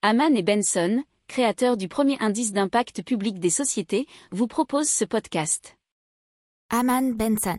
[0.00, 5.76] Haman et Benson, créateurs du premier indice d'impact public des sociétés, vous proposent ce podcast.
[6.70, 7.58] Haman Benson.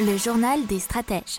[0.00, 1.38] Le journal des stratèges.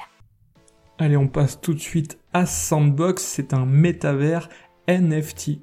[0.97, 3.21] Allez, on passe tout de suite à Sandbox.
[3.21, 4.47] C'est un métavers
[4.87, 5.59] NFT.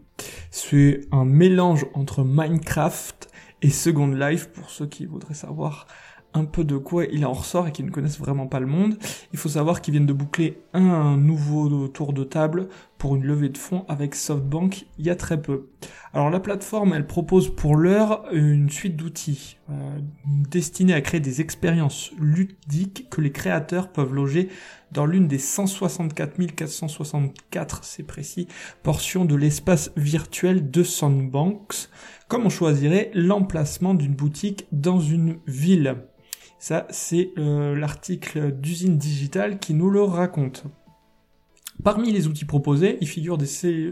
[0.50, 3.30] C'est un mélange entre Minecraft
[3.62, 5.87] et Second Life pour ceux qui voudraient savoir
[6.34, 8.96] un peu de quoi il en ressort et qui ne connaissent vraiment pas le monde.
[9.32, 12.68] Il faut savoir qu'ils viennent de boucler un nouveau tour de table
[12.98, 15.69] pour une levée de fonds avec SoftBank il y a très peu.
[16.12, 21.41] Alors la plateforme, elle propose pour l'heure une suite d'outils euh, destinés à créer des
[21.41, 24.48] expériences ludiques que les créateurs peuvent loger
[24.92, 28.48] dans l'une des 164 464, c'est précis,
[28.83, 31.88] portions de l'espace virtuel de Sandbanks,
[32.28, 35.97] comme on choisirait l'emplacement d'une boutique dans une ville.
[36.60, 40.64] Ça, c'est euh, l'article d'usine digitale qui nous le raconte.
[41.83, 43.46] Parmi les outils proposés, il figure des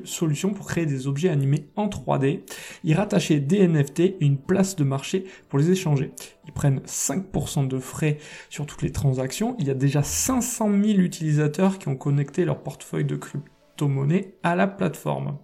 [0.04, 2.42] solutions pour créer des objets animés en 3D,
[2.84, 6.12] y rattacher des NFT et une place de marché pour les échanger.
[6.46, 8.19] Ils prennent 5% de frais
[8.50, 9.56] sur toutes les transactions.
[9.58, 14.56] Il y a déjà 500 000 utilisateurs qui ont connecté leur portefeuille de crypto-monnaie à
[14.56, 15.39] la plateforme.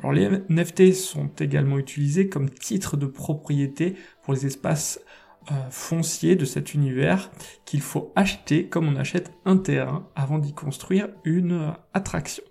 [0.00, 3.94] Alors les NFT sont également utilisés comme titre de propriété
[4.24, 4.98] pour les espaces
[5.70, 7.30] foncier de cet univers
[7.64, 12.44] qu'il faut acheter comme on achète un terrain avant d'y construire une euh, attraction.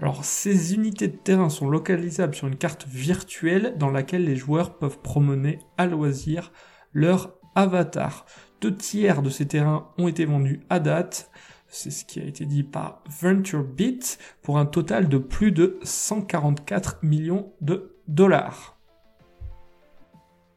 [0.00, 4.76] Alors ces unités de terrain sont localisables sur une carte virtuelle dans laquelle les joueurs
[4.76, 6.52] peuvent promener à loisir
[6.92, 8.26] leur avatar.
[8.60, 11.30] Deux tiers de ces terrains ont été vendus à date,
[11.68, 16.98] c'est ce qui a été dit par VentureBeat, pour un total de plus de 144
[17.02, 18.75] millions de dollars.